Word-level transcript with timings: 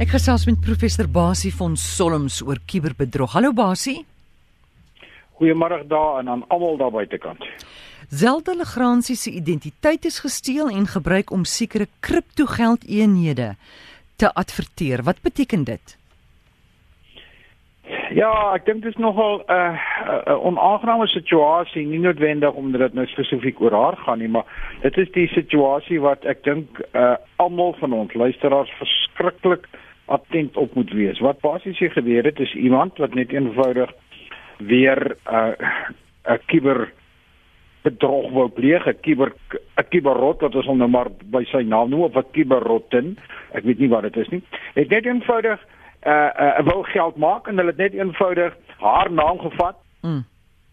Ek 0.00 0.14
gesels 0.14 0.46
met 0.48 0.56
professor 0.64 1.04
Basie 1.12 1.50
van 1.52 1.74
Solms 1.76 2.38
oor 2.40 2.56
kuberbedrog. 2.64 3.34
Hallo 3.36 3.52
Basie. 3.52 3.98
Goeiemôre 5.36 5.82
daar 5.90 6.22
en 6.22 6.30
aan 6.32 6.44
almal 6.48 6.78
daar 6.80 6.94
buitekant. 6.94 7.44
Zelda 8.08 8.54
Legrandsie 8.56 9.16
se 9.16 9.30
identiteit 9.30 10.08
is 10.08 10.22
gesteel 10.24 10.70
en 10.72 10.86
gebruik 10.88 11.30
om 11.30 11.44
sekere 11.44 11.86
kriptogeldeenhede 12.00 13.50
te 14.16 14.32
adverteer. 14.32 15.02
Wat 15.04 15.20
beteken 15.20 15.64
dit? 15.68 15.98
Ja, 18.16 18.32
ek 18.56 18.64
dink 18.64 18.80
dit 18.82 18.94
is 18.94 19.02
nogal 19.04 19.44
'n 19.44 19.52
uh, 19.52 19.76
uh, 20.32 20.44
onaangename 20.46 21.06
situasie, 21.12 21.84
nie 21.86 22.00
noodwendig 22.00 22.52
omdat 22.56 22.80
dit 22.80 22.94
nou 22.94 23.06
spesifiek 23.06 23.60
oor 23.60 23.76
haar 23.76 23.96
gaan 23.96 24.18
nie, 24.18 24.28
maar 24.28 24.48
dit 24.80 24.96
is 24.96 25.12
die 25.12 25.28
situasie 25.28 26.00
wat 26.00 26.24
ek 26.24 26.42
dink 26.44 26.80
uh, 26.96 27.14
almal 27.36 27.76
van 27.84 27.92
ons 27.92 28.14
luisteraars 28.14 28.72
verskriklik 28.80 29.68
attent 30.10 30.56
op 30.56 30.74
moet 30.74 30.90
wees. 30.90 31.18
Wat 31.22 31.40
basies 31.40 31.78
hier 31.78 31.90
gebeur 31.90 32.24
het 32.24 32.40
is 32.40 32.54
iemand 32.54 32.98
wat 32.98 33.14
net 33.14 33.32
eenvoudig 33.32 33.90
weer 34.58 35.16
'n 35.24 35.34
uh, 35.34 36.34
'n 36.34 36.40
kiber 36.46 36.92
bedrog 37.82 38.30
wou 38.30 38.48
pleeg, 38.48 38.86
'n 38.86 39.00
kiber 39.00 39.32
'n 39.76 39.88
kiberrot 39.88 40.40
wat 40.40 40.54
ons 40.54 40.66
nou 40.66 40.88
maar 40.88 41.08
by 41.24 41.44
sy 41.44 41.62
naam 41.62 41.90
noem 41.90 42.00
of 42.00 42.16
'n 42.16 42.30
kiberrotten. 42.32 43.18
Ek 43.52 43.64
weet 43.64 43.78
nie 43.78 43.88
wat 43.88 44.02
dit 44.02 44.16
is 44.16 44.28
nie. 44.28 44.42
Het 44.74 44.88
net 44.88 45.06
eenvoudig 45.06 45.60
uh 46.06 46.30
uh 46.36 46.64
wou 46.64 46.84
geld 46.84 47.16
maak 47.16 47.46
en 47.46 47.56
hulle 47.56 47.70
het 47.70 47.76
net 47.76 47.92
eenvoudig 47.92 48.56
haar 48.78 49.12
naam 49.12 49.38
gevat. 49.38 49.76
Mm. 50.02 50.24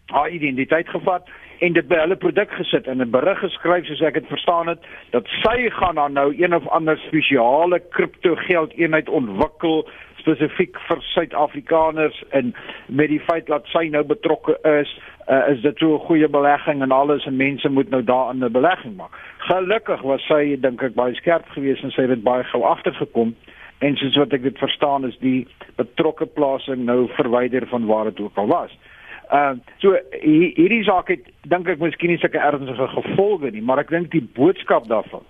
Haar 0.08 0.30
identiteit 0.30 0.88
gevat 0.88 1.28
en 1.58 1.72
dit 1.72 1.88
by 1.88 1.96
hulle 2.00 2.16
produk 2.16 2.50
gesit 2.50 2.86
en 2.86 3.00
'n 3.02 3.10
berig 3.10 3.38
geskryf 3.38 3.86
soos 3.86 4.00
ek 4.00 4.14
dit 4.14 4.26
verstaan 4.26 4.68
het 4.68 4.78
dat 5.10 5.26
sy 5.42 5.70
gaan 5.70 5.94
dan 5.94 6.12
nou 6.12 6.34
een 6.38 6.54
of 6.54 6.68
ander 6.68 6.98
spesiale 6.98 7.80
kripto 7.90 8.34
geld 8.34 8.72
eenheid 8.72 9.08
ontwikkel 9.08 9.88
spesifiek 10.28 10.76
vir 10.88 11.02
Suid-Afrikaners 11.14 12.22
en 12.30 12.54
met 12.86 13.08
die 13.08 13.20
feit 13.20 13.46
dat 13.46 13.66
sy 13.72 13.88
nou 13.92 14.04
betrokke 14.04 14.58
is, 14.80 14.90
uh, 15.28 15.48
is 15.52 15.60
dit 15.62 15.78
so 15.78 15.94
'n 15.94 16.06
goeie 16.06 16.28
belegging 16.28 16.82
en 16.82 16.92
alles 16.92 17.26
en 17.26 17.36
mense 17.36 17.68
moet 17.68 17.90
nou 17.90 18.02
daarin 18.04 18.44
'n 18.44 18.52
belegging 18.52 18.96
maak. 18.96 19.14
Gelukkig 19.38 20.00
was 20.02 20.22
sy 20.26 20.56
dink 20.60 20.82
ek 20.82 20.94
baie 20.94 21.14
skerp 21.14 21.48
geweest 21.48 21.82
en 21.82 21.90
sy 21.90 22.00
het 22.00 22.10
dit 22.10 22.22
baie 22.22 22.44
gou 22.44 22.62
agtergekom 22.62 23.34
en 23.78 23.96
soos 23.96 24.16
wat 24.16 24.32
ek 24.32 24.42
dit 24.42 24.58
verstaan 24.58 25.06
is 25.06 25.18
die 25.18 25.46
betrokke 25.76 26.26
plasing 26.26 26.84
nou 26.84 27.08
verwyder 27.08 27.66
van 27.66 27.86
waar 27.86 28.04
dit 28.04 28.20
ook 28.20 28.36
al 28.36 28.46
was. 28.46 28.78
Ehm 29.28 29.58
uh, 29.58 29.74
so 29.78 29.96
hierdie 30.22 30.84
saak 30.84 31.08
het 31.12 31.26
dink 31.48 31.68
ek 31.68 31.82
miskien 31.84 32.10
nie 32.14 32.20
sulke 32.20 32.40
ernstige 32.40 32.88
gevolge 32.94 33.50
nie, 33.52 33.62
maar 33.62 33.82
ek 33.82 33.90
dink 33.92 34.10
die 34.12 34.24
boodskap 34.24 34.88
daarvan 34.88 35.26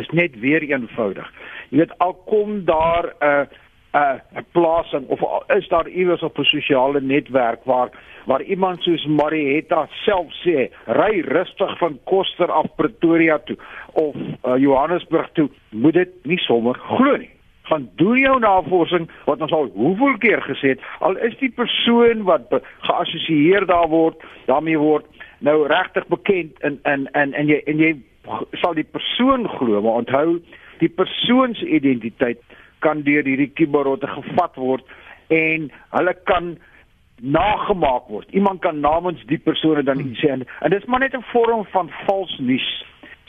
is 0.00 0.08
net 0.16 0.38
weer 0.40 0.64
eenvoudig. 0.64 1.28
Jy 1.70 1.82
weet 1.82 1.92
al 1.98 2.14
kom 2.26 2.64
daar 2.64 3.12
'n 3.12 3.26
uh, 3.26 3.44
'n 3.92 4.38
uh, 4.38 4.42
plasing 4.52 5.06
of 5.08 5.20
is 5.56 5.68
daar 5.68 5.88
iewers 5.88 6.22
op 6.22 6.38
'n 6.38 6.44
sosiale 6.44 7.00
netwerk 7.00 7.64
waar 7.64 7.90
waar 8.24 8.42
iemand 8.42 8.82
soos 8.82 9.06
Marietta 9.06 9.86
self 10.04 10.32
sê 10.44 10.70
ry 10.86 11.20
rustig 11.20 11.78
van 11.78 11.98
Koster 12.04 12.50
af 12.50 12.74
Pretoria 12.76 13.38
toe 13.38 13.56
of 13.92 14.14
uh, 14.16 14.56
Johannesburg 14.56 15.30
toe 15.32 15.48
moet 15.70 15.92
dit 15.92 16.10
nie 16.22 16.38
sommer 16.38 16.74
glo 16.74 17.16
nie 17.16 17.30
gaan 17.72 17.88
doen 18.00 18.18
jou 18.20 18.38
navorsing 18.44 19.08
wat 19.24 19.40
ons 19.40 19.56
al 19.56 19.70
hoeveel 19.74 20.18
keer 20.24 20.44
gesê 20.44 20.74
het 20.74 20.86
al 21.00 21.16
is 21.28 21.36
die 21.40 21.52
persoon 21.56 22.24
wat 22.28 22.52
geassosieer 22.88 23.66
daar 23.66 23.88
word 23.88 24.20
daarmee 24.46 24.78
word 24.78 25.08
nou 25.40 25.62
regtig 25.66 26.06
bekend 26.12 26.58
in 26.68 26.80
in 26.94 27.08
in 27.22 27.32
en 27.34 27.54
jy 27.54 27.62
en 27.66 27.80
jy 27.80 27.94
sal 28.60 28.76
die 28.78 28.88
persoon 28.96 29.48
glo 29.58 29.80
maar 29.80 30.04
onthou 30.04 30.40
die 30.84 30.92
persoon 31.00 31.54
se 31.54 31.66
identiteit 31.66 32.42
kan 32.84 33.02
deur 33.06 33.24
hierdie 33.24 33.50
kiberotte 33.54 34.10
gevat 34.10 34.60
word 34.60 34.84
en 35.32 35.70
hulle 35.96 36.14
kan 36.28 36.54
nagemaak 37.22 38.08
word. 38.10 38.30
Iemand 38.34 38.60
kan 38.60 38.80
namens 38.80 39.22
die 39.30 39.38
persone 39.38 39.84
dan 39.86 40.00
iets 40.02 40.20
sê 40.20 40.32
en, 40.34 40.42
en 40.60 40.74
dit 40.74 40.82
is 40.82 40.88
maar 40.90 41.04
net 41.04 41.14
'n 41.14 41.30
vorm 41.30 41.64
van 41.74 41.90
vals 42.06 42.38
nuus. 42.38 42.68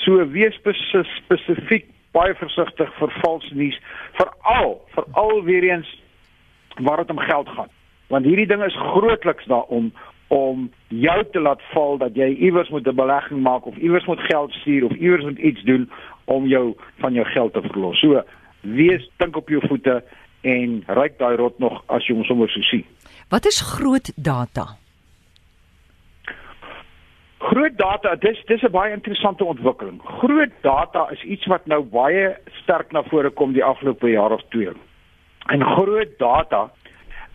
So 0.02 0.28
wees 0.30 0.58
spesifiek 0.58 1.86
baie 2.14 2.36
versigtig 2.38 2.90
vir 3.00 3.14
vals 3.22 3.52
nuus, 3.58 3.78
veral 4.20 4.80
veral 4.96 5.44
weer 5.44 5.64
eens 5.70 5.90
waar 6.82 6.98
dit 6.98 7.10
om 7.10 7.20
geld 7.20 7.50
gaan. 7.50 7.70
Want 8.08 8.26
hierdie 8.26 8.48
ding 8.48 8.64
is 8.64 8.76
grootliks 8.94 9.46
daarom 9.46 9.92
om 10.34 10.70
jou 10.88 11.20
te 11.32 11.40
laat 11.40 11.62
val 11.74 11.98
dat 11.98 12.16
jy 12.18 12.30
iewers 12.48 12.70
moet 12.70 12.88
'n 12.88 12.96
belegging 12.96 13.42
maak 13.42 13.66
of 13.66 13.78
iewers 13.78 14.06
moet 14.06 14.20
geld 14.20 14.52
stuur 14.52 14.86
of 14.86 14.92
iewers 14.92 15.24
moet 15.24 15.38
iets 15.38 15.64
doen 15.64 15.90
om 16.26 16.48
jou 16.48 16.76
van 16.98 17.14
jou 17.14 17.26
geld 17.26 17.54
te 17.54 17.62
verlos. 17.62 18.00
So 18.00 18.24
wees 18.62 19.10
dink 19.18 19.36
op 19.36 19.50
jou 19.50 19.62
voete 19.68 20.04
en 20.42 20.84
ryk 20.88 21.18
daai 21.18 21.36
rot 21.36 21.60
nog 21.60 21.84
as 21.86 22.08
jy 22.08 22.16
hom 22.16 22.24
sommer 22.24 22.50
so 22.50 22.62
sien. 22.62 22.86
Wat 23.30 23.46
is 23.46 23.62
groot 23.62 24.12
data? 24.16 24.83
Groot 27.44 27.78
data, 27.78 28.16
dis 28.16 28.40
dis 28.48 28.62
'n 28.64 28.72
baie 28.72 28.94
interessante 28.94 29.44
ontwikkeling. 29.46 30.02
Groot 30.04 30.54
data 30.62 31.10
is 31.12 31.24
iets 31.24 31.46
wat 31.46 31.66
nou 31.66 31.84
baie 31.84 32.38
sterk 32.62 32.92
na 32.92 33.04
vore 33.04 33.30
kom 33.30 33.54
die 33.54 33.64
afgelope 33.64 34.10
jaar 34.10 34.32
of 34.32 34.44
twee. 34.50 34.72
En 35.48 35.64
groot 35.64 36.18
data 36.18 36.72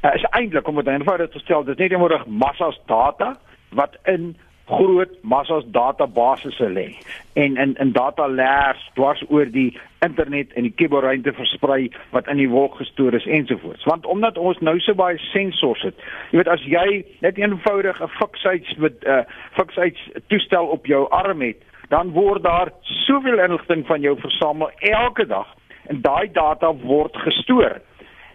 uh, 0.04 0.14
is 0.14 0.24
eintlik 0.30 0.68
om 0.68 0.74
dit 0.74 0.86
eenvoudig 0.86 1.30
te 1.30 1.38
stel, 1.38 1.64
dis 1.64 1.76
net 1.76 1.92
eenvoudig 1.92 2.26
massas 2.26 2.80
data 2.86 3.36
wat 3.70 3.98
in 4.04 4.36
groot 4.68 5.12
massas 5.22 5.64
databasisse 5.72 6.68
lê. 6.68 6.88
En 7.32 7.56
in 7.56 7.74
in 7.80 7.92
data 7.92 8.28
layers 8.28 8.90
dwars 8.94 9.24
oor 9.28 9.46
die 9.50 9.78
internet 10.04 10.52
en 10.52 10.62
die 10.62 10.74
kuberruimte 10.74 11.32
versprei 11.32 11.90
wat 12.10 12.28
in 12.28 12.36
die 12.36 12.50
wolk 12.50 12.76
gestoor 12.78 13.14
is 13.14 13.26
ensovoorts. 13.26 13.84
Want 13.84 14.06
omdat 14.06 14.38
ons 14.38 14.58
nou 14.60 14.78
so 14.80 14.94
baie 14.94 15.18
sensors 15.32 15.82
het 15.82 15.96
jy 16.30 16.40
weet 16.40 16.50
as 16.52 16.64
jy 16.66 17.04
net 17.24 17.38
eenvoudig 17.40 18.00
'n 18.02 18.14
fiksheids 18.18 18.76
met 18.76 19.04
'n 19.04 19.10
uh, 19.10 19.24
fiksheids 19.56 20.00
toestel 20.26 20.66
op 20.66 20.86
jou 20.86 21.08
arm 21.10 21.40
het 21.40 21.62
dan 21.88 22.10
word 22.12 22.42
daar 22.42 22.72
soveel 22.80 23.38
inligting 23.38 23.86
van 23.86 24.00
jou 24.00 24.18
versamel 24.20 24.70
elke 24.78 25.26
dag 25.26 25.48
en 25.86 26.00
daai 26.00 26.28
data 26.32 26.72
word 26.74 27.16
gestoor 27.16 27.80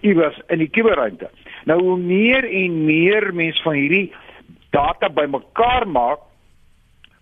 iewers 0.02 0.40
in 0.48 0.58
die 0.58 0.70
kuberruimte 0.70 1.30
nou 1.66 1.80
hoe 1.82 1.98
meer 1.98 2.44
en 2.44 2.86
meer 2.86 3.34
mense 3.34 3.62
van 3.64 3.74
hierdie 3.74 4.12
data 4.74 5.10
bymekaar 5.10 5.88
maak, 5.88 6.26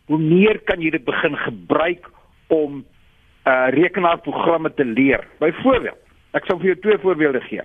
hoe 0.08 0.20
meer 0.20 0.60
kan 0.68 0.82
jy 0.84 0.92
dit 0.96 1.06
begin 1.08 1.38
gebruik 1.46 2.08
om 2.52 2.82
uh 3.50 3.68
rekenaarprogramme 3.74 4.74
te 4.78 4.86
leer. 4.86 5.24
Byvoorbeeld, 5.42 5.98
ek 6.38 6.46
sal 6.46 6.60
vir 6.62 6.72
jou 6.72 6.80
twee 6.84 7.00
voorbeelde 7.02 7.42
gee. 7.48 7.64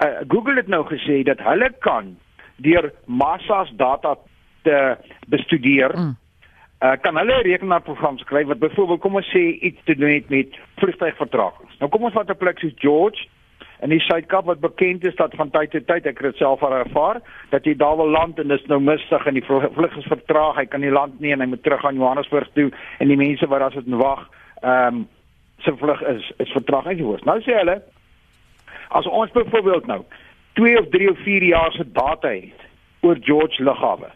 Uh 0.00 0.22
Google 0.28 0.60
het 0.60 0.70
nou 0.70 0.84
gesê 0.88 1.22
dat 1.26 1.40
hulle 1.44 1.70
kan 1.86 2.14
deur 2.62 2.92
massas 3.06 3.72
data 3.80 4.16
te 4.62 4.78
bestudeer. 5.32 5.96
Mm. 5.96 6.14
Uh 6.80 6.94
kan 7.02 7.18
hulle 7.18 7.42
rekenaarprogram 7.48 8.20
skryf 8.22 8.46
wat 8.52 8.62
byvoorbeeld 8.62 9.02
kom 9.02 9.18
ons 9.20 9.32
sê 9.34 9.42
iets 9.58 9.82
te 9.84 9.96
doen 9.96 10.14
het 10.14 10.28
met 10.28 10.56
vliegtuigvertragings. 10.80 11.76
Nou 11.80 11.90
kom 11.90 12.06
ons 12.08 12.16
vat 12.16 12.30
'n 12.30 12.38
plek 12.44 12.58
soos 12.58 12.76
George 12.76 13.26
in 13.82 13.92
die 13.92 14.00
Suid-Kaap 14.04 14.44
wat 14.44 14.60
bekend 14.60 15.04
is 15.04 15.16
dat 15.16 15.34
van 15.38 15.50
tyd 15.50 15.70
tot 15.72 15.86
tyd 15.88 16.06
ek 16.06 16.18
het 16.20 16.32
dit 16.32 16.40
self 16.42 16.62
ervaar 16.62 17.20
dat 17.52 17.64
jy 17.64 17.74
daar 17.78 17.96
wil 17.96 18.10
land 18.12 18.38
en 18.38 18.52
dit 18.52 18.60
is 18.60 18.68
nou 18.68 18.80
mistig 18.80 19.26
en 19.26 19.38
die 19.38 19.44
vlug 19.46 19.96
is 19.96 20.10
vertraag 20.10 20.60
hy 20.60 20.66
kan 20.68 20.84
nie 20.84 20.92
land 20.92 21.20
nie 21.20 21.32
en 21.32 21.40
hy 21.40 21.48
moet 21.52 21.62
terug 21.64 21.84
aan 21.84 22.00
Johannesburg 22.00 22.50
toe 22.54 22.68
en 22.98 23.08
die 23.08 23.18
mense 23.20 23.48
wat 23.48 23.64
daar 23.64 23.76
sit 23.76 23.88
en 23.88 24.00
wag 24.02 24.28
ehm 24.60 25.00
um, 25.00 25.08
se 25.60 25.74
vlug 25.76 26.00
is 26.08 26.30
is 26.40 26.52
vertraag 26.56 26.88
soos 26.98 27.24
nou 27.28 27.36
sê 27.44 27.56
hulle 27.58 27.80
as 29.00 29.06
ons 29.06 29.32
byvoorbeeld 29.32 29.86
nou 29.86 30.00
2 30.60 30.78
of 30.80 30.88
3 30.92 31.10
of 31.10 31.18
4 31.24 31.44
jaar 31.44 31.72
se 31.72 31.84
data 31.92 32.28
het 32.28 32.64
oor 33.00 33.16
George 33.20 33.62
Lughawe 33.64 34.08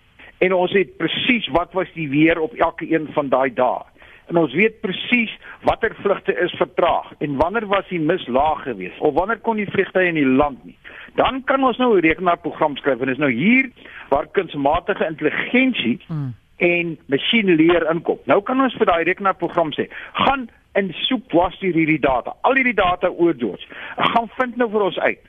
en 0.44 0.52
ons 0.52 0.72
het 0.72 0.96
presies 0.96 1.48
wat 1.56 1.72
was 1.72 1.92
die 1.94 2.08
weer 2.08 2.40
op 2.40 2.54
elke 2.54 2.88
een 2.90 3.08
van 3.16 3.28
daai 3.28 3.52
dae 3.54 3.84
en 4.30 4.38
ons 4.40 4.54
weet 4.56 4.80
presies 4.80 5.32
watter 5.68 5.94
vlugte 6.02 6.34
is 6.44 6.54
vertraag 6.60 7.12
en 7.24 7.36
wanneer 7.40 7.66
was 7.66 7.88
die 7.90 8.00
mis 8.00 8.26
laag 8.26 8.62
geweest 8.62 9.00
of 9.00 9.14
wanneer 9.18 9.42
kon 9.44 9.60
die 9.60 9.70
vliegtye 9.70 10.08
in 10.08 10.20
die 10.20 10.28
land 10.28 10.64
nie. 10.64 10.76
Dan 11.18 11.42
kan 11.44 11.64
ons 11.64 11.78
nou 11.78 11.96
'n 11.96 12.06
rekenaarprogram 12.06 12.76
skryf 12.76 13.00
en 13.00 13.12
dis 13.12 13.18
nou 13.18 13.30
hier 13.30 13.70
waar 14.08 14.26
kunsmatige 14.26 15.06
intelligensie 15.06 16.00
hmm. 16.06 16.34
en 16.56 16.98
masjienleer 17.06 17.90
inkom. 17.90 18.18
Nou 18.24 18.42
kan 18.42 18.60
ons 18.60 18.74
vir 18.74 18.86
daai 18.86 19.04
rekenaarprogram 19.04 19.72
sê, 19.72 19.88
gaan 20.12 20.48
en 20.72 20.90
soek 21.06 21.32
was 21.32 21.54
hierdie 21.60 22.00
data, 22.00 22.34
al 22.42 22.54
hierdie 22.54 22.74
data 22.74 23.08
oor 23.08 23.34
George. 23.38 23.66
Gaan 23.96 24.28
vind 24.38 24.56
nou 24.56 24.70
vir 24.70 24.82
ons 24.82 24.98
uit 24.98 25.20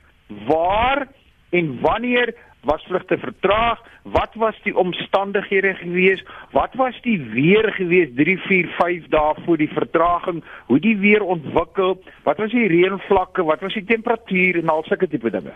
waar 0.46 1.06
en 1.50 1.80
wanneer 1.80 2.34
was 2.66 2.84
vlugte 2.88 3.18
vertraag? 3.18 3.80
Wat 4.02 4.34
was 4.34 4.58
die 4.62 4.76
omstandighede 4.76 5.74
gewees? 5.74 6.24
Wat 6.50 6.74
was 6.74 6.98
die 7.02 7.18
weer 7.22 7.72
gewees 7.72 8.08
3 8.14 8.38
4 8.38 8.68
5 8.78 9.06
dae 9.14 9.34
voor 9.44 9.56
die 9.56 9.70
vertraging? 9.72 10.44
Hoe 10.66 10.78
die 10.78 10.96
weer 10.96 11.22
ontwikkel? 11.22 12.02
Wat 12.22 12.36
was 12.42 12.50
die 12.50 12.66
reënvlakke? 12.66 13.44
Wat 13.44 13.60
was 13.60 13.74
die 13.74 13.84
temperatuur 13.84 14.58
en 14.62 14.68
al 14.68 14.84
sulke 14.86 15.08
tipe 15.08 15.30
dinge? 15.30 15.54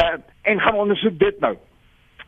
Uh 0.00 0.16
en 0.42 0.60
gaan 0.60 0.74
ondersoek 0.74 1.18
dit 1.18 1.40
nou. 1.40 1.56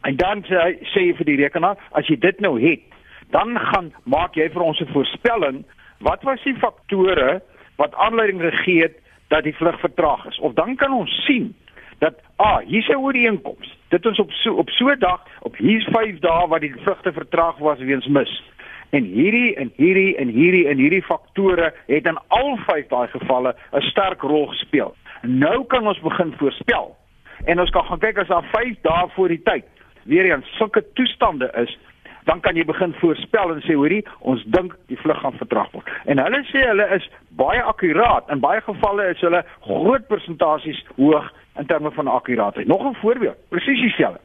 En 0.01 0.17
dan 0.17 0.43
sê, 0.47 0.63
sê 0.91 1.05
jy 1.07 1.15
vir 1.21 1.29
die 1.29 1.37
rekenaar, 1.43 1.79
as 1.95 2.09
jy 2.11 2.17
dit 2.19 2.41
nou 2.41 2.57
het, 2.59 2.83
dan 3.31 3.55
gaan 3.71 3.93
maak 4.05 4.35
jy 4.35 4.49
vir 4.51 4.63
ons 4.63 4.81
'n 4.81 4.93
voorspelling, 4.93 5.65
wat 5.99 6.23
was 6.23 6.43
die 6.43 6.57
faktore 6.59 7.43
wat 7.77 7.95
aanleiding 7.95 8.41
gegee 8.41 8.83
het 8.83 8.99
dat 9.29 9.45
die 9.45 9.55
vlug 9.55 9.81
vertraag 9.81 10.27
is. 10.27 10.39
Of 10.39 10.53
dan 10.53 10.77
kan 10.77 10.93
ons 10.93 11.25
sien 11.27 11.55
dat 11.99 12.15
ah, 12.37 12.59
hier's 12.59 12.89
'n 12.89 12.97
ooreenkoms. 12.97 13.77
Dit 13.89 14.05
is 14.05 14.19
op 14.19 14.31
so 14.31 14.55
op 14.55 14.71
so 14.71 14.89
'n 14.89 14.99
dag, 14.99 15.21
op 15.41 15.57
hier's 15.57 15.89
5 15.91 16.19
dae 16.19 16.49
wat 16.49 16.61
die 16.61 16.75
vlugte 16.77 17.13
vertraag 17.13 17.59
was 17.59 17.79
weens 17.79 18.07
mis. 18.07 18.43
En 18.91 19.05
hierdie 19.05 19.55
en 19.55 19.73
hierdie 19.77 20.17
en 20.17 20.29
hierdie 20.29 20.69
en 20.69 20.77
hierdie 20.77 21.03
faktore 21.03 21.75
het 21.87 22.07
in 22.07 22.19
al 22.29 22.57
vyf 22.57 22.87
daai 22.89 23.09
gevalle 23.09 23.55
'n 23.73 23.81
sterk 23.81 24.23
rol 24.23 24.47
gespeel. 24.47 24.95
Nou 25.23 25.65
kan 25.67 25.87
ons 25.87 26.01
begin 26.01 26.35
voorspel. 26.37 26.97
En 27.45 27.61
ons 27.61 27.71
kan 27.71 27.85
gaan 27.85 27.99
kyk 27.99 28.19
as 28.19 28.27
daar 28.27 28.49
5 28.53 28.77
dae 28.83 29.09
voor 29.09 29.29
die 29.29 29.43
tyd 29.43 29.65
weer 30.05 30.25
eens 30.25 30.57
sulke 30.57 30.85
toestande 30.93 31.51
is, 31.55 31.79
dan 32.25 32.41
kan 32.41 32.57
jy 32.57 32.65
begin 32.65 32.95
voorspel 33.01 33.55
en 33.55 33.63
sê 33.65 33.75
hoorie, 33.75 34.05
ons 34.21 34.45
dink 34.45 34.75
die 34.87 34.99
vlug 35.01 35.21
gaan 35.21 35.37
vertraag 35.41 35.71
word. 35.73 35.89
En 36.05 36.21
hulle 36.21 36.43
sê 36.51 36.65
hulle 36.67 36.89
is 36.97 37.11
baie 37.41 37.63
akkuraat. 37.63 38.29
In 38.33 38.43
baie 38.45 38.61
gevalle 38.67 39.09
is 39.15 39.21
hulle 39.25 39.45
groot 39.65 40.09
persentasies 40.09 40.83
hoog 40.97 41.31
in 41.59 41.67
terme 41.67 41.91
van 41.91 42.07
akkuraatheid. 42.07 42.67
Nog 42.67 42.83
'n 42.83 42.95
voorbeeld, 42.95 43.37
presies 43.49 43.81
dieselfde. 43.81 44.21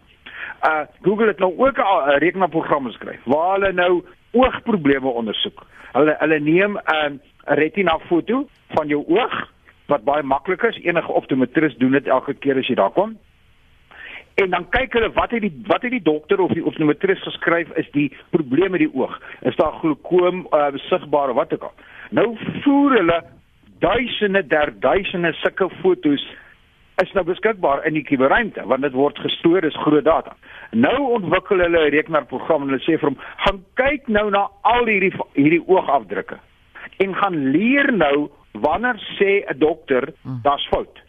Uh 0.63 0.80
Google 1.01 1.27
het 1.27 1.39
nou 1.39 1.53
ook 1.57 1.77
'n 1.77 2.18
rekenaarprogram 2.18 2.85
geskryf 2.85 3.19
waar 3.24 3.53
hulle 3.53 3.74
nou 3.74 4.03
oogprobleme 4.31 5.07
ondersoek. 5.07 5.65
Hulle 5.91 6.15
hulle 6.19 6.39
neem 6.39 6.77
'n 6.77 6.81
uh, 6.94 7.19
retina 7.44 8.00
foto 8.00 8.47
van 8.69 8.88
jou 8.88 9.03
oog 9.07 9.51
wat 9.85 10.03
baie 10.03 10.24
maklik 10.24 10.62
is. 10.62 10.80
Enige 10.83 11.12
optometris 11.12 11.75
doen 11.77 11.91
dit 11.91 12.07
elke 12.07 12.33
keer 12.33 12.57
as 12.57 12.68
jy 12.68 12.75
daar 12.75 12.91
kom. 12.91 13.18
En 14.33 14.50
dan 14.50 14.69
kyk 14.69 14.94
hulle 14.94 15.12
wat 15.13 15.31
het 15.31 15.41
die 15.41 15.62
wat 15.65 15.81
het 15.81 15.91
die 15.91 16.01
dokter 16.01 16.39
of 16.39 16.51
die 16.51 16.65
optometris 16.65 17.21
geskryf 17.21 17.69
is 17.69 17.89
die 17.91 18.09
probleem 18.29 18.71
met 18.71 18.79
die 18.79 18.94
oog. 18.94 19.19
Is 19.41 19.56
daar 19.56 19.71
glaukoom 19.71 20.47
uh, 20.50 20.68
sigbaar 20.75 21.29
of 21.29 21.36
wat 21.36 21.53
ook 21.53 21.63
al. 21.63 21.74
Nou 22.09 22.38
voer 22.62 22.97
hulle 22.97 23.24
duisende 23.79 24.47
der 24.47 24.74
duisende 24.79 25.33
sulke 25.33 25.69
fotos 25.81 26.25
is 27.01 27.12
nou 27.13 27.24
beskikbaar 27.25 27.86
in 27.88 27.95
die 27.98 28.06
kuberruimte 28.06 28.63
want 28.69 28.86
dit 28.86 28.94
word 28.94 29.19
gestoor 29.24 29.66
is 29.66 29.78
groot 29.86 30.06
data. 30.06 30.36
Nou 30.72 30.98
ontwikkel 31.18 31.63
hulle 31.66 31.86
'n 31.88 31.94
rekenaarprogram 31.95 32.62
en 32.62 32.69
hulle 32.69 32.84
sê 32.86 33.00
vir 33.00 33.10
hom, 33.10 33.18
"Gaan 33.38 33.63
kyk 33.75 34.07
nou 34.07 34.30
na 34.30 34.48
al 34.62 34.86
hierdie 34.86 35.13
hierdie 35.34 35.63
oogafdrukke 35.68 36.38
en 36.98 37.16
gaan 37.16 37.51
leer 37.51 37.92
nou 37.92 38.30
wanneer 38.51 38.98
sê 39.18 39.44
'n 39.50 39.57
dokter 39.57 40.13
hmm. 40.22 40.40
daar's 40.44 40.68
fout." 40.68 41.01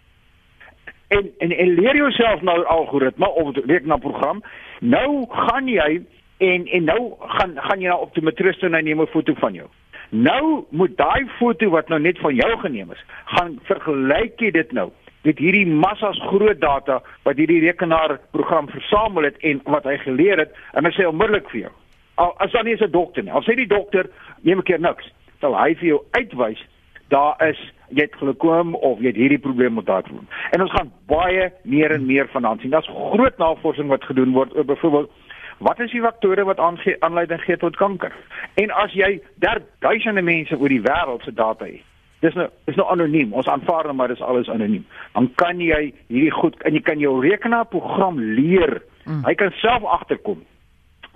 En, 1.09 1.31
en 1.39 1.51
en 1.51 1.75
leer 1.75 1.97
jouself 1.97 2.43
nou 2.43 2.65
algoritme 2.65 3.31
of 3.31 3.57
rekenaarprogram. 3.57 4.43
Nou 4.81 5.27
gaan 5.29 5.69
jy 5.69 6.03
en 6.39 6.67
en 6.67 6.85
nou 6.85 7.13
gaan 7.19 7.53
gaan 7.57 7.81
jy 7.81 7.89
na 7.89 7.97
optometrist 7.97 8.61
toe 8.61 8.71
en 8.71 8.85
neem 8.85 9.01
'n 9.01 9.07
foto 9.07 9.35
van 9.35 9.53
jou. 9.53 9.69
Nou 10.09 10.65
moet 10.71 10.97
daai 10.97 11.27
foto 11.39 11.69
wat 11.69 11.89
nou 11.89 12.01
net 12.01 12.19
van 12.19 12.35
jou 12.35 12.59
geneem 12.59 12.91
is, 12.91 13.05
gaan 13.25 13.59
vergelyk 13.63 14.41
jy 14.41 14.51
dit 14.51 14.73
nou 14.73 14.91
met 15.25 15.39
hierdie 15.39 15.67
massas 15.67 16.21
groot 16.29 16.61
data 16.61 17.01
wat 17.25 17.41
hierdie 17.41 17.63
rekenaarprogram 17.65 18.69
versamel 18.69 19.31
het 19.31 19.41
en 19.41 19.61
wat 19.65 19.89
hy 19.89 19.97
geleer 20.05 20.45
het 20.45 20.53
en 20.73 20.85
hy 20.85 20.93
sê 20.97 21.09
onmiddellik 21.09 21.49
vir 21.53 21.61
jou. 21.65 21.73
Al 22.21 22.35
as 22.45 22.53
dan 22.53 22.65
nie 22.65 22.75
is 22.75 22.85
'n 22.85 22.91
dokter 22.91 23.23
nie. 23.23 23.33
Al 23.33 23.43
sê 23.43 23.57
die 23.57 23.67
dokter 23.67 24.11
neem 24.43 24.59
'n 24.59 24.69
keer 24.69 24.81
niks, 24.81 25.11
sal 25.41 25.57
hy 25.57 25.75
vir 25.75 25.89
jou 25.89 26.01
uitwys 26.11 26.61
daar 27.09 27.49
is 27.49 27.59
jy 27.89 28.03
het 28.03 28.15
gekom 28.15 28.75
of 28.75 28.99
jy 28.99 29.07
het 29.07 29.17
hierdie 29.17 29.39
probleem 29.39 29.75
met 29.75 29.87
daardie 29.87 30.13
doen. 30.13 30.29
En 30.51 30.63
ons 30.63 30.71
gaan 30.71 30.93
baie 31.07 31.53
meer 31.63 31.91
en 31.91 32.07
meer 32.07 32.29
vanaand 32.29 32.61
sien. 32.61 32.71
Daar's 32.71 32.89
groot 32.89 33.39
navorsing 33.39 33.89
wat 33.89 34.05
gedoen 34.05 34.33
word 34.33 34.57
oor 34.57 34.65
byvoorbeeld 34.65 35.11
wat 35.59 35.81
is 35.81 35.91
die 35.91 36.01
faktore 36.01 36.45
wat 36.45 36.59
aanleiding 36.59 37.41
gee 37.41 37.57
tot 37.57 37.77
kanker? 37.77 38.13
En 38.55 38.71
as 38.71 38.93
jy 38.93 39.21
daar 39.35 39.63
duisende 39.79 40.23
mense 40.23 40.59
oor 40.59 40.69
die 40.69 40.83
wêreld 40.83 41.23
se 41.23 41.33
data 41.33 41.65
het 41.65 41.94
dis 42.21 42.35
nou 42.39 42.49
is 42.71 42.77
nou 42.77 42.87
anoniem. 42.93 43.33
Ons 43.33 43.49
aanvaar 43.51 43.89
nou 43.89 43.97
maar 43.99 44.13
dis 44.13 44.23
alles 44.23 44.49
anoniem. 44.49 44.87
Dan 45.13 45.31
kan 45.41 45.61
jy 45.61 45.93
hierdie 46.09 46.35
goed 46.35 46.59
en 46.63 46.77
jy 46.77 46.83
kan 46.85 46.99
jou 47.03 47.19
rekenaarprogram 47.25 48.21
leer. 48.21 48.83
Mm. 49.05 49.25
Hy 49.25 49.35
kan 49.35 49.55
self 49.61 49.85
agterkom. 49.85 50.43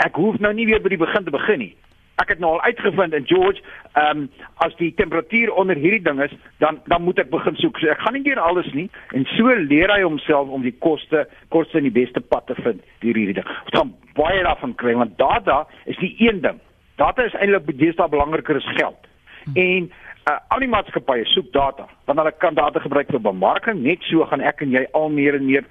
Ek 0.05 0.17
hoef 0.21 0.39
nou 0.39 0.53
nie 0.55 0.67
weer 0.69 0.83
by 0.83 0.93
die 0.93 1.01
begin 1.01 1.25
te 1.25 1.35
begin 1.35 1.63
nie. 1.65 1.75
Ek 2.19 2.33
het 2.33 2.41
nou 2.43 2.57
al 2.57 2.65
uitgevind 2.67 3.15
in 3.15 3.27
George, 3.31 3.63
ehm 3.95 4.25
um, 4.25 4.29
as 4.65 4.75
die 4.81 4.91
temperatuur 4.99 5.53
onder 5.55 5.79
hierdie 5.79 6.03
ding 6.03 6.19
is, 6.23 6.35
dan 6.59 6.81
dan 6.91 7.03
moet 7.03 7.21
ek 7.23 7.31
begin 7.31 7.57
soek. 7.57 7.79
So 7.79 7.91
ek 7.91 8.03
gaan 8.03 8.17
nie 8.19 8.25
keer 8.27 8.41
alles 8.43 8.67
nie 8.75 8.89
en 9.15 9.27
so 9.37 9.55
leer 9.55 9.93
hy 9.95 10.01
homself 10.03 10.51
om 10.51 10.67
die 10.67 10.75
koste 10.83 11.29
koste 11.55 11.79
in 11.79 11.87
die 11.87 11.95
beste 11.95 12.21
pad 12.21 12.47
te 12.51 12.57
vind 12.59 12.83
deur 13.05 13.15
hierdie 13.15 13.39
ding. 13.39 13.47
Ons 13.71 13.79
gaan 13.79 13.95
baie 14.19 14.43
daarvan 14.43 14.75
kry 14.83 14.97
want 14.99 15.19
data 15.19 15.63
is 15.87 15.99
die 16.03 16.15
een 16.19 16.43
ding. 16.43 16.59
Data 16.99 17.23
is 17.23 17.39
eintlik 17.39 17.71
baie 17.71 18.11
belangriker 18.11 18.59
as 18.59 18.71
geld. 18.75 19.07
Hmm. 19.45 19.55
En 19.55 19.91
uh, 20.29 20.39
al 20.55 20.63
die 20.65 20.71
maatskappye 20.71 21.27
soek 21.33 21.53
data 21.53 21.89
want 22.07 22.21
hulle 22.21 22.35
kan 22.43 22.57
data 22.59 22.81
gebruik 22.85 23.11
vir 23.13 23.23
bemarking. 23.25 23.83
Net 23.83 24.05
so 24.09 24.27
gaan 24.29 24.45
ek 24.45 24.63
en 24.65 24.75
jy 24.75 24.85
al 24.99 25.09
meer 25.13 25.39
en 25.39 25.47
meer 25.47 25.69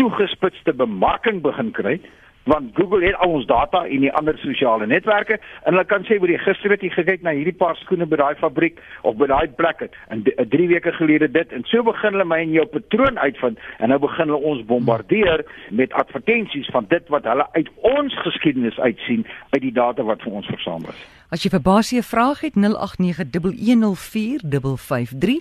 toegespitste 0.00 0.74
bemarking 0.76 1.42
begin 1.44 1.72
kry 1.76 1.98
want 2.44 2.70
Google 2.74 3.04
het 3.04 3.16
al 3.20 3.28
ons 3.36 3.46
data 3.46 3.84
en 3.84 4.00
die 4.00 4.12
ander 4.12 4.38
sosiale 4.38 4.86
netwerke 4.86 5.38
en 5.38 5.72
hulle 5.74 5.84
kan 5.84 6.04
sê 6.08 6.20
oor 6.20 6.30
die 6.30 6.38
gister 6.40 6.70
het 6.72 6.82
jy 6.84 6.90
gekyk 6.94 7.22
na 7.26 7.32
hierdie 7.36 7.56
paar 7.56 7.76
skoene 7.82 8.06
by 8.08 8.16
daai 8.20 8.36
fabriek 8.40 8.76
of 9.08 9.14
by 9.20 9.26
daai 9.30 9.48
plek 9.60 9.78
het 9.84 9.92
en 10.14 10.18
3 10.24 10.68
weke 10.72 10.92
gelede 10.96 11.28
dit 11.32 11.48
en 11.56 11.62
so 11.68 11.78
begin 11.86 12.12
hulle 12.16 12.28
my 12.32 12.40
en 12.44 12.56
jou 12.56 12.66
patroon 12.72 13.16
uitvind 13.18 13.56
en 13.78 13.86
nou 13.92 14.00
begin 14.06 14.26
hulle 14.32 14.44
ons 14.52 14.62
bombardeer 14.72 15.38
met 15.82 15.90
advertensies 15.92 16.68
van 16.72 16.84
dit 16.88 17.04
wat 17.12 17.24
hulle 17.28 17.46
uit 17.58 17.70
ons 17.94 18.12
geskiedenis 18.24 18.78
uitsien 18.78 19.22
uit 19.50 19.62
die 19.68 19.76
data 19.76 20.00
wat 20.08 20.20
vir 20.24 20.32
ons 20.40 20.48
versamel 20.48 20.90
is. 20.94 21.00
As 21.30 21.40
jy 21.44 21.50
vir 21.52 21.62
Basie 21.62 22.00
'n 22.00 22.10
vraag 22.14 22.38
het 22.40 22.54
0891104553 22.56 25.38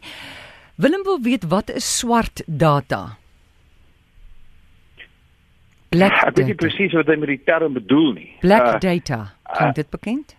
Willem 0.80 1.04
wil 1.04 1.20
weet 1.22 1.48
wat 1.48 1.70
is 1.70 1.98
swart 1.98 2.44
data? 2.48 3.18
Black 5.90 6.12
data. 6.12 6.28
Ek 6.28 6.38
weet 6.38 6.52
nie 6.52 6.56
presies 6.56 6.94
wat 6.94 7.08
hy 7.10 7.18
met 7.18 7.34
die 7.34 7.44
term 7.44 7.74
bedoel 7.74 8.12
nie. 8.14 8.32
Black 8.46 8.76
uh, 8.76 8.80
data. 8.80 9.22
Kan 9.50 9.72
uh, 9.72 9.74
dit 9.74 9.90
bekend? 9.90 10.36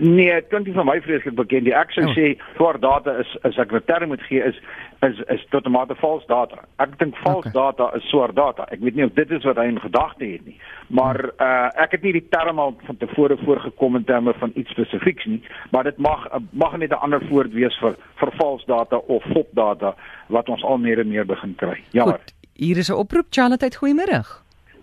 Nee, 0.00 0.32
dit 0.48 0.64
nie 0.64 0.72
van 0.72 0.86
my 0.88 1.00
vreeslik 1.04 1.34
bekend 1.36 1.66
nie. 1.68 1.74
Ek 1.76 1.92
sou 1.92 2.04
oh. 2.06 2.14
sê 2.16 2.32
swart 2.56 2.80
data 2.84 3.18
is 3.20 3.32
as 3.48 3.58
ek 3.60 3.72
'n 3.72 3.84
term 3.88 4.08
moet 4.12 4.22
gee 4.28 4.40
is 4.40 4.56
is 5.04 5.20
is 5.28 5.44
tot 5.50 5.66
'n 5.66 5.72
mate 5.72 5.94
vals 6.00 6.24
data. 6.26 6.64
Ek 6.78 6.96
dink 6.98 7.16
vals 7.24 7.46
okay. 7.46 7.52
data 7.52 7.90
is 7.96 8.08
swart 8.08 8.36
data. 8.36 8.66
Ek 8.72 8.80
weet 8.80 8.94
nie 8.96 9.04
of 9.04 9.12
dit 9.14 9.30
is 9.30 9.44
wat 9.44 9.56
hy 9.56 9.66
in 9.68 9.80
gedagte 9.80 10.24
het 10.24 10.44
nie. 10.46 10.56
Maar 10.88 11.32
uh 11.40 11.68
ek 11.76 11.92
het 11.96 12.02
nie 12.02 12.12
die 12.12 12.28
term 12.28 12.58
al 12.58 12.76
van 12.84 12.96
tevore 12.96 13.36
voorgekom 13.44 13.96
in 13.96 14.04
terme 14.04 14.32
van 14.34 14.52
iets 14.54 14.70
spesifieks 14.70 15.24
nie, 15.24 15.42
maar 15.70 15.84
dit 15.84 15.98
mag 15.98 16.28
mag 16.52 16.76
net 16.76 16.90
'n 16.92 17.04
ander 17.04 17.20
woord 17.28 17.52
wees 17.52 17.76
vir 17.80 17.96
vir 18.16 18.30
vals 18.40 18.64
data 18.64 18.96
of 18.96 19.24
fop 19.32 19.48
data 19.52 19.94
wat 20.28 20.48
ons 20.48 20.62
al 20.64 20.78
meer 20.78 21.00
en 21.00 21.08
meer 21.08 21.26
begin 21.26 21.54
kry. 21.54 21.80
Jammer. 21.90 22.20
Goed. 22.20 22.41
Hier 22.54 22.76
is 22.76 22.88
'n 22.90 22.94
oproep 22.94 23.26
Charlotte, 23.30 23.76
goeiemôre. 23.76 24.22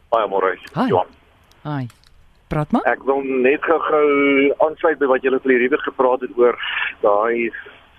Baie 0.10 0.28
môre. 0.28 0.58
Ja. 0.74 1.06
Hi. 1.64 1.88
Praat 2.50 2.72
maar. 2.72 2.82
Ek 2.90 3.04
wil 3.06 3.22
net 3.22 3.62
gou-gou 3.62 4.54
aansluit 4.66 4.98
by 4.98 5.06
wat 5.06 5.22
julle 5.22 5.40
vir 5.44 5.52
die 5.54 5.62
River 5.64 5.82
gepraat 5.86 6.22
het 6.26 6.38
oor 6.38 6.58
daai 7.02 7.52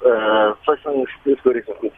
uh 0.03 0.51
vissing 0.67 1.07
stories 1.39 1.69
en 1.69 1.79
goed. 1.85 1.95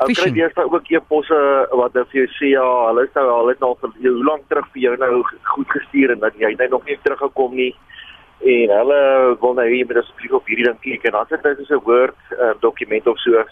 Ek 0.00 0.16
kry 0.16 0.32
eers 0.34 0.56
nou 0.56 0.66
ook 0.72 0.90
e-posse 0.90 1.38
wat 1.70 1.92
dan 1.94 2.08
vir 2.10 2.22
jou 2.22 2.28
sê 2.34 2.50
ja, 2.56 2.66
hulle 2.88 3.04
is 3.04 3.14
nou 3.14 3.26
al 3.28 3.52
het 3.52 3.60
nou 3.60 3.76
vir 3.78 3.92
jou 4.00 4.14
hoe 4.16 4.24
lank 4.24 4.48
terug 4.48 4.66
vir 4.72 4.82
jou 4.82 4.96
nou 4.96 5.22
goed 5.54 5.70
gestuur 5.70 6.10
en 6.10 6.18
dat 6.18 6.34
jy 6.34 6.54
net 6.58 6.70
nog 6.70 6.84
nie 6.88 6.98
teruggekom 7.04 7.54
nie. 7.54 7.74
En 8.40 8.74
hulle 8.80 9.00
wil 9.40 9.54
nou 9.54 9.68
hier 9.68 9.86
met 9.86 10.02
asseblief 10.02 10.32
op 10.32 10.46
hierdie 10.50 10.66
ding 10.66 10.80
kyk 10.82 11.04
en 11.04 11.12
dan 11.12 11.26
sit 11.28 11.42
dit 11.42 11.66
so 11.66 11.78
'n 11.78 11.84
Word 11.84 12.16
uh, 12.32 12.54
dokument 12.60 13.06
of 13.06 13.18
so. 13.18 13.44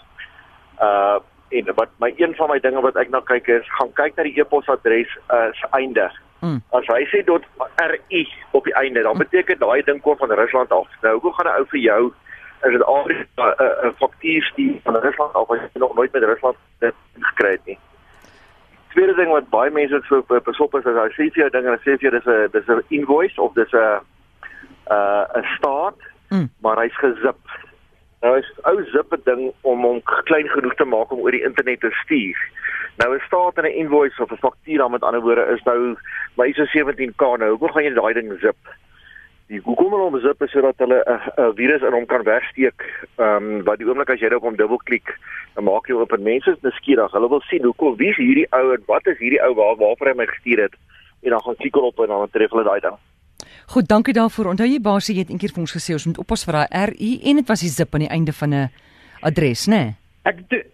Uh 0.81 1.19
en 1.49 1.73
wat 1.75 1.89
my 1.97 2.13
een 2.17 2.35
van 2.35 2.49
my 2.49 2.59
dinge 2.59 2.81
wat 2.81 2.95
ek 2.95 3.09
nou 3.09 3.21
kyk 3.23 3.47
is, 3.47 3.67
gaan 3.77 3.93
kyk 3.93 4.15
na 4.15 4.23
die 4.23 4.37
e-posadres 4.39 5.11
uh, 5.33 5.49
se 5.57 5.67
einde. 5.77 6.09
Mm. 6.39 6.61
As 6.77 6.87
hy 6.87 7.03
sê 7.11 7.23
.ri 7.25 8.23
op 8.51 8.63
die 8.63 8.75
einde, 8.79 9.03
dan 9.03 9.17
beteken 9.17 9.59
daai 9.59 9.81
ding 9.83 10.01
kom 10.01 10.17
van 10.17 10.31
Rusland 10.31 10.71
af. 10.71 10.87
Nou 11.01 11.19
hoe 11.19 11.33
gaan 11.33 11.47
'n 11.47 11.59
ou 11.59 11.65
vir 11.73 11.79
jou 11.79 12.13
is 12.63 12.71
dit 12.71 12.83
al 12.83 13.07
'n 13.07 13.27
uh, 13.37 13.45
uh, 13.45 13.91
faktuur 13.97 14.43
stuur 14.43 14.79
van 14.83 14.95
Rusland 14.95 15.33
af 15.33 15.49
as 15.49 15.59
jy 15.59 15.79
nog 15.79 15.95
nooit 15.95 16.11
met 16.11 16.23
Rusland 16.23 16.55
dit 16.79 16.95
gekry 17.19 17.51
het 17.51 17.65
nie. 17.65 17.79
Tweede 18.89 19.15
ding 19.15 19.31
wat 19.31 19.49
baie 19.49 19.71
mense 19.71 20.01
so 20.07 20.23
besop 20.43 20.75
is, 20.75 20.85
is 20.85 20.95
jy 20.95 21.29
sê 21.31 21.43
jy 21.43 21.49
ding 21.49 21.67
en 21.67 21.79
sê 21.79 21.97
jy 21.99 22.09
dis 22.09 22.25
'n 22.25 22.49
dis 22.51 22.67
'n 22.67 22.83
invoice 22.87 23.41
of 23.41 23.53
dis 23.53 23.71
'n 23.73 24.01
uh 24.91 25.23
'n 25.35 25.45
staat, 25.57 25.99
mm. 26.29 26.49
maar 26.61 26.77
hy's 26.77 26.97
gezip. 26.97 27.39
Nou 28.21 28.33
is 28.37 28.47
ou 28.67 28.75
zippe 28.91 29.19
ding 29.23 29.45
om 29.61 29.85
hom 29.87 30.01
klein 30.27 30.49
genoeg 30.51 30.75
te 30.75 30.85
maak 30.85 31.11
om 31.15 31.21
oor 31.23 31.35
die 31.35 31.45
internet 31.47 31.79
te 31.85 31.91
stuur. 32.03 32.39
Nou 32.99 33.15
'n 33.15 33.21
staat 33.27 33.57
en 33.57 33.65
'n 33.65 33.79
invoice 33.83 34.21
of 34.23 34.31
'n 34.31 34.43
faktuur 34.45 34.89
met 34.89 35.03
ander 35.03 35.21
woorde 35.21 35.45
is 35.55 35.63
nou 35.63 35.95
my 36.35 36.45
ISO 36.47 36.65
17K 36.65 37.37
nou. 37.37 37.55
Hoe 37.55 37.71
gaan 37.71 37.83
jy 37.83 37.93
daai 37.93 38.13
ding 38.13 38.39
zip? 38.41 38.57
Die 39.47 39.61
Google 39.61 39.97
hom 39.97 40.19
zip 40.19 40.41
sodat 40.45 40.77
hulle 40.77 40.99
'n 41.37 41.55
virus 41.55 41.81
in 41.81 41.93
hom 41.93 42.05
kan 42.05 42.23
wegsteek. 42.23 43.07
Ehm 43.15 43.35
um, 43.35 43.63
wat 43.63 43.77
die 43.77 43.87
oomblik 43.87 44.09
as 44.09 44.19
jy 44.19 44.29
daarop 44.29 44.57
dubbelklik, 44.57 45.17
dan 45.55 45.63
maak 45.63 45.87
jy 45.87 45.93
oop 45.95 46.11
en 46.11 46.23
mense 46.23 46.51
is 46.51 46.61
nuuskierig. 46.61 47.11
Hulle 47.11 47.29
wil 47.29 47.41
sien 47.41 47.63
hoekom 47.63 47.95
wie 47.95 48.09
is 48.09 48.17
hierdie 48.17 48.47
ou 48.51 48.73
en 48.73 48.83
wat 48.85 49.07
is 49.07 49.17
hierdie 49.17 49.43
ou 49.43 49.53
waar 49.53 49.75
waarvoor 49.75 50.07
hy 50.07 50.13
my 50.13 50.25
gestuur 50.25 50.59
het 50.61 50.75
en 51.23 51.29
dan 51.29 51.41
gaan 51.41 51.55
klik 51.55 51.75
op 51.75 51.99
en 51.99 52.07
dan 52.07 52.29
tref 52.31 52.51
hulle 52.51 52.63
daai 52.63 52.79
ding. 52.79 52.97
Goed, 53.69 53.87
dankie 53.87 54.13
daarvoor. 54.13 54.47
Onthou 54.49 54.65
jy 54.65 54.79
basie 54.81 55.13
het 55.19 55.29
eendag 55.29 55.51
vir 55.53 55.61
ons 55.61 55.75
gesê 55.75 55.93
ons 55.93 56.07
moet 56.09 56.17
oppas 56.17 56.41
vir 56.47 56.55
daai 56.57 56.85
RI 56.89 57.09
en 57.29 57.37
dit 57.37 57.49
was 57.51 57.61
die 57.61 57.69
zip 57.69 57.93
aan 57.93 58.07
die 58.07 58.09
einde 58.09 58.33
van 58.33 58.53
'n 58.53 58.69
adres, 59.21 59.67
né? 59.67 59.77
Nee? 59.77 59.95
Ek 60.23 60.65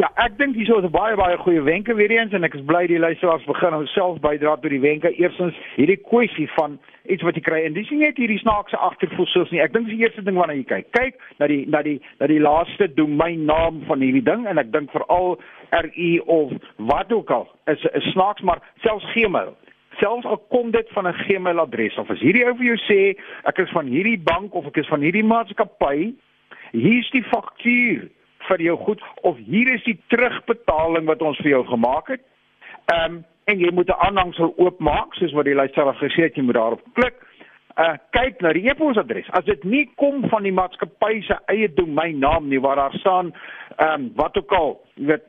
Ja, 0.00 0.08
ek 0.16 0.38
dink 0.38 0.54
hier 0.56 0.84
is 0.84 0.90
baie 0.90 1.16
baie 1.16 1.36
goeie 1.36 1.60
wenke 1.62 1.94
weer 1.94 2.10
eens 2.10 2.32
en 2.32 2.44
ek 2.44 2.54
is 2.54 2.64
bly 2.64 2.86
die 2.86 2.98
luisteraars 2.98 3.44
begin 3.44 3.74
homself 3.76 4.20
bydra 4.24 4.54
tot 4.56 4.70
die 4.70 4.80
wenke. 4.80 5.10
Eerstens 5.20 5.54
hierdie 5.76 5.98
kwessie 6.00 6.48
van 6.54 6.78
iets 7.12 7.22
wat 7.22 7.34
jy 7.34 7.42
kry 7.44 7.58
en 7.66 7.74
dis 7.74 7.90
nie 7.90 7.98
net 7.98 8.16
hierdie 8.16 8.38
snaakse 8.38 8.76
agtervoegsels 8.76 9.50
nie. 9.50 9.60
Ek 9.60 9.72
dink 9.72 9.90
die 9.90 10.00
eerste 10.00 10.24
ding 10.24 10.36
waarna 10.40 10.54
jy 10.54 10.64
kyk, 10.64 10.88
kyk 10.96 11.20
na 11.38 11.46
die 11.46 11.66
na 11.68 11.82
die 11.82 12.00
na 12.20 12.26
die 12.26 12.40
laaste 12.40 12.88
domeinnaam 12.96 13.82
van 13.84 14.00
hierdie 14.00 14.24
ding 14.24 14.46
en 14.48 14.58
ek 14.58 14.72
dink 14.72 14.88
veral 14.96 15.36
RU 15.76 16.10
of 16.24 16.56
wat 16.76 17.12
ook 17.12 17.30
al 17.30 17.44
is 17.66 17.84
'n 17.92 18.00
snaaks 18.12 18.40
maar 18.40 18.64
selfs 18.80 19.04
Gmail 19.12 19.52
selfs 20.00 20.26
al 20.26 20.38
kom 20.48 20.70
dit 20.70 20.88
van 20.94 21.08
'n 21.08 21.20
Gmail 21.24 21.60
adres 21.60 21.98
of 21.98 22.10
as 22.10 22.20
hierdie 22.20 22.44
ou 22.46 22.54
vir 22.56 22.66
jou 22.66 22.78
sê 22.86 23.18
ek 23.44 23.58
is 23.58 23.70
van 23.70 23.86
hierdie 23.86 24.18
bank 24.18 24.54
of 24.54 24.66
ek 24.66 24.76
is 24.76 24.88
van 24.88 25.00
hierdie 25.00 25.24
maatskappy, 25.24 26.14
hier's 26.72 27.10
die 27.10 27.24
faktuur 27.24 28.08
vir 28.48 28.60
jou 28.60 28.76
goed 28.76 29.02
of 29.22 29.36
hier 29.36 29.74
is 29.74 29.84
die 29.84 29.98
terugbetaling 30.08 31.06
wat 31.06 31.22
ons 31.22 31.38
vir 31.38 31.50
jou 31.50 31.64
gemaak 31.66 32.08
het. 32.08 32.24
Ehm 32.92 33.14
um, 33.14 33.24
en 33.44 33.58
jy 33.58 33.72
moet 33.72 33.88
'n 33.88 34.02
aanhangsel 34.06 34.54
oopmaak 34.56 35.14
soos 35.14 35.32
wat 35.32 35.44
die 35.44 35.54
luisteraar 35.54 35.94
gesê 35.94 36.22
het 36.22 36.36
jy 36.36 36.42
moet 36.42 36.54
daarop 36.54 36.82
klik. 36.94 37.14
Uh 37.76 37.96
kyk 38.10 38.40
na 38.40 38.52
die 38.52 38.68
e-posadres. 38.68 39.30
As 39.30 39.44
dit 39.44 39.64
nie 39.64 39.90
kom 39.96 40.28
van 40.28 40.42
die 40.42 40.52
maatskappy 40.52 41.22
se 41.22 41.38
eie 41.46 41.72
domeinnaam 41.74 42.48
nie 42.48 42.60
waar 42.60 42.76
daar 42.76 42.94
staan 42.94 43.34
ehm 43.76 44.00
um, 44.00 44.12
wat 44.14 44.38
ook 44.38 44.52
al, 44.52 44.80
jy 44.94 45.06
weet 45.06 45.22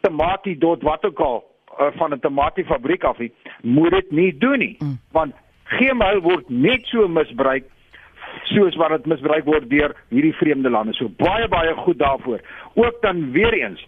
tomatie 0.00 0.58
dot 0.58 0.82
wat 0.82 1.04
ook 1.04 1.20
al 1.20 1.44
uh, 1.78 1.90
van 1.96 2.12
'n 2.12 2.20
tomatiefabriek 2.20 3.04
af 3.04 3.18
nie, 3.18 3.32
moet 3.62 3.90
dit 3.90 4.10
nie 4.10 4.38
doen 4.38 4.58
nie. 4.58 4.76
Mm. 4.78 4.98
Want 5.12 5.34
Gmail 5.64 6.20
word 6.20 6.48
net 6.48 6.86
so 6.86 7.08
misbruik 7.08 7.64
soos 8.44 8.76
wat 8.76 8.90
dit 8.90 9.06
misbruik 9.06 9.44
word 9.44 9.70
deur 9.70 9.94
hierdie 10.08 10.34
vreemde 10.34 10.70
lande. 10.70 10.94
So 10.94 11.08
baie 11.08 11.48
baie 11.48 11.74
goed 11.74 11.98
daarvoor. 11.98 12.40
Ook 12.74 13.02
dan 13.02 13.30
weer 13.32 13.52
eens 13.52 13.84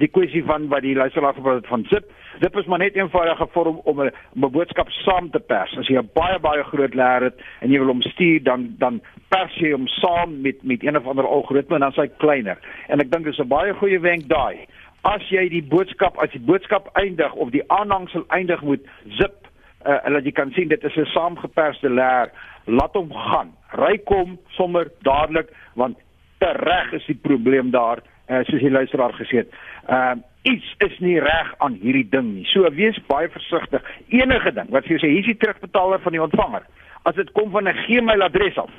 die 0.00 0.08
kwessie 0.08 0.44
van 0.44 0.68
wat 0.72 0.84
die 0.86 0.94
luisteraar 0.96 1.34
gepraat 1.34 1.60
het 1.60 1.66
van 1.68 1.84
Zip. 1.88 2.10
Zip 2.40 2.56
is 2.56 2.66
maar 2.66 2.78
net 2.78 2.94
eenvoudige 2.96 3.46
vorm 3.52 3.80
om 3.84 4.00
'n 4.02 4.12
'n 4.34 4.50
boodskap 4.50 4.88
saam 4.90 5.30
te 5.30 5.38
pers. 5.40 5.76
As 5.78 5.88
jy 5.88 5.98
'n 5.98 6.10
baie 6.14 6.38
baie 6.38 6.62
groot 6.64 6.94
leer 6.94 7.22
het 7.22 7.40
en 7.60 7.70
jy 7.70 7.78
wil 7.78 7.88
hom 7.88 8.02
stuur 8.02 8.42
dan 8.42 8.74
dan 8.78 9.00
pers 9.28 9.54
jy 9.54 9.72
hom 9.72 9.86
saam 9.86 10.40
met 10.40 10.62
met 10.62 10.82
een 10.82 10.96
of 10.96 11.06
ander 11.06 11.26
algoritme 11.26 11.74
en 11.74 11.80
dan 11.80 11.92
s'hy 11.92 12.08
kleiner. 12.16 12.58
En 12.88 13.00
ek 13.00 13.10
dink 13.10 13.24
dis 13.24 13.38
'n 13.38 13.48
baie 13.48 13.74
goeie 13.74 14.00
wenk 14.00 14.28
daai. 14.28 14.66
As 15.02 15.24
jy 15.34 15.48
die 15.50 15.62
boodskap 15.66 16.18
as 16.22 16.30
die 16.30 16.42
boodskap 16.46 16.90
eindig 16.94 17.32
of 17.34 17.50
die 17.50 17.64
aanhangsel 17.66 18.24
eindig 18.28 18.62
met 18.62 18.86
Zip 19.18 19.48
uh, 19.86 19.98
en 20.06 20.12
dat 20.12 20.24
jy 20.24 20.32
kan 20.32 20.52
sien 20.54 20.68
dit 20.68 20.84
is 20.84 20.96
'n 20.96 21.10
saamgeperste 21.10 21.90
leer 21.90 22.30
laat 22.64 22.94
hom 22.94 23.12
gaan. 23.12 23.50
Ry 23.74 23.98
kom 23.98 24.38
sommer 24.48 24.90
dadelik 25.02 25.50
want 25.74 25.98
tereg 26.38 26.92
is 26.92 27.06
die 27.06 27.18
probleem 27.18 27.70
daar 27.70 27.98
uh, 28.28 28.44
soos 28.46 28.60
die 28.60 28.70
luisteraar 28.70 29.12
gesê 29.12 29.42
het. 29.42 29.50
Ehm 29.88 30.18
uh, 30.18 30.22
iets 30.42 30.74
is 30.78 30.98
nie 30.98 31.20
reg 31.20 31.54
aan 31.58 31.76
hierdie 31.82 32.08
ding 32.10 32.34
nie. 32.34 32.44
So 32.50 32.70
wees 32.74 32.98
baie 33.06 33.28
versigtig. 33.30 33.82
Enige 34.08 34.52
ding 34.52 34.70
wat 34.70 34.86
jy 34.90 34.98
sê 34.98 35.10
hier 35.10 35.22
is 35.22 35.30
die 35.30 35.38
terugbetaler 35.38 36.00
van 36.02 36.12
die 36.12 36.22
ontvanger. 36.22 36.62
As 37.02 37.14
dit 37.14 37.30
kom 37.32 37.50
van 37.50 37.68
'n 37.68 37.82
Gmail 37.86 38.22
adres 38.22 38.58
af. 38.58 38.70